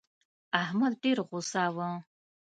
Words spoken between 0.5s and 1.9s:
احمد ډېر غوسه و.